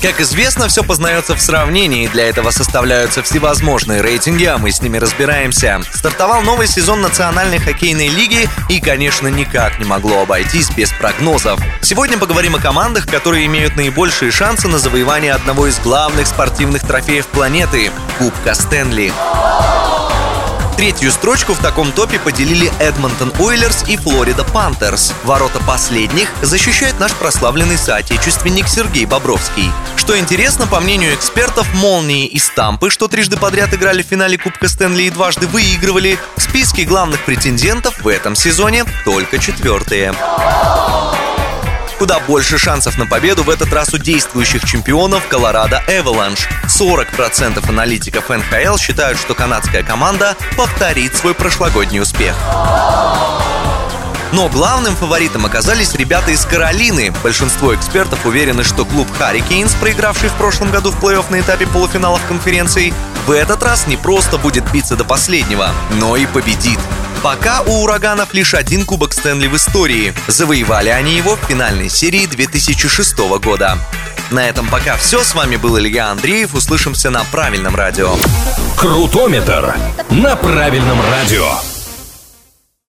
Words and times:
Как 0.00 0.20
известно, 0.20 0.68
все 0.68 0.84
познается 0.84 1.34
в 1.34 1.40
сравнении. 1.40 2.06
Для 2.06 2.28
этого 2.28 2.50
составляются 2.50 3.24
всевозможные 3.24 4.00
рейтинги, 4.00 4.44
а 4.44 4.56
мы 4.56 4.70
с 4.70 4.80
ними 4.80 4.96
разбираемся. 4.96 5.80
Стартовал 5.92 6.42
новый 6.42 6.68
сезон 6.68 7.00
Национальной 7.00 7.58
хоккейной 7.58 8.06
лиги 8.06 8.48
и, 8.68 8.80
конечно, 8.80 9.26
никак 9.26 9.80
не 9.80 9.84
могло 9.84 10.22
обойтись 10.22 10.70
без 10.70 10.92
прогнозов. 10.92 11.58
Сегодня 11.82 12.16
поговорим 12.16 12.54
о 12.54 12.60
командах, 12.60 13.08
которые 13.08 13.46
имеют 13.46 13.74
наибольшие 13.74 14.30
шансы 14.30 14.68
на 14.68 14.78
завоевание 14.78 15.32
одного 15.32 15.66
из 15.66 15.80
главных 15.80 16.28
спортивных 16.28 16.86
трофеев 16.86 17.26
планеты– 17.26 17.90
Кубка 18.18 18.54
Стэнли. 18.54 19.12
Третью 20.78 21.10
строчку 21.10 21.54
в 21.54 21.58
таком 21.58 21.90
топе 21.90 22.20
поделили 22.20 22.72
Эдмонтон 22.78 23.32
Уиллерс 23.40 23.82
и 23.88 23.96
Флорида 23.96 24.44
Пантерс. 24.44 25.12
Ворота 25.24 25.58
последних 25.66 26.28
защищает 26.40 27.00
наш 27.00 27.12
прославленный 27.14 27.76
соотечественник 27.76 28.68
Сергей 28.68 29.04
Бобровский. 29.04 29.72
Что 30.08 30.18
интересно, 30.18 30.66
по 30.66 30.80
мнению 30.80 31.14
экспертов, 31.14 31.74
Молнии 31.74 32.26
и 32.26 32.38
Стампы, 32.38 32.88
что 32.88 33.08
трижды 33.08 33.36
подряд 33.36 33.74
играли 33.74 34.02
в 34.02 34.06
финале 34.06 34.38
Кубка 34.38 34.66
Стэнли 34.66 35.02
и 35.02 35.10
дважды 35.10 35.46
выигрывали, 35.46 36.18
в 36.34 36.40
списке 36.40 36.84
главных 36.84 37.22
претендентов 37.26 38.00
в 38.00 38.08
этом 38.08 38.34
сезоне 38.34 38.86
только 39.04 39.38
четвертые. 39.38 40.14
Куда 41.98 42.20
больше 42.20 42.56
шансов 42.56 42.96
на 42.96 43.04
победу 43.04 43.42
в 43.42 43.50
этот 43.50 43.70
раз 43.70 43.92
у 43.92 43.98
действующих 43.98 44.64
чемпионов 44.64 45.28
Колорадо 45.28 45.84
Эваланш. 45.86 46.48
40% 46.68 47.68
аналитиков 47.68 48.30
НХЛ 48.30 48.78
считают, 48.78 49.18
что 49.18 49.34
канадская 49.34 49.82
команда 49.82 50.36
повторит 50.56 51.16
свой 51.16 51.34
прошлогодний 51.34 52.00
успех. 52.00 52.34
Но 54.32 54.48
главным 54.48 54.94
фаворитом 54.94 55.46
оказались 55.46 55.94
ребята 55.94 56.30
из 56.30 56.44
Каролины. 56.44 57.12
Большинство 57.22 57.74
экспертов 57.74 58.26
уверены, 58.26 58.62
что 58.62 58.84
клуб 58.84 59.08
Харрикейнс, 59.16 59.74
проигравший 59.74 60.28
в 60.28 60.34
прошлом 60.34 60.70
году 60.70 60.90
в 60.90 61.02
плей-офф 61.02 61.30
на 61.30 61.40
этапе 61.40 61.66
полуфиналов 61.66 62.20
конференции, 62.28 62.92
в 63.26 63.30
этот 63.30 63.62
раз 63.62 63.86
не 63.86 63.96
просто 63.96 64.36
будет 64.38 64.70
биться 64.70 64.96
до 64.96 65.04
последнего, 65.04 65.70
но 65.92 66.16
и 66.16 66.26
победит. 66.26 66.78
Пока 67.22 67.62
у 67.62 67.82
ураганов 67.82 68.32
лишь 68.32 68.54
один 68.54 68.84
кубок 68.84 69.12
Стэнли 69.12 69.48
в 69.48 69.56
истории. 69.56 70.14
Завоевали 70.28 70.88
они 70.90 71.16
его 71.16 71.36
в 71.36 71.48
финальной 71.48 71.88
серии 71.88 72.26
2006 72.26 73.18
года. 73.42 73.78
На 74.30 74.48
этом 74.48 74.68
пока 74.68 74.96
все. 74.96 75.24
С 75.24 75.34
вами 75.34 75.56
был 75.56 75.78
Илья 75.78 76.10
Андреев. 76.10 76.54
Услышимся 76.54 77.10
на 77.10 77.24
правильном 77.24 77.74
радио. 77.74 78.14
Крутометр 78.76 79.74
на 80.10 80.36
правильном 80.36 81.00
радио. 81.10 81.77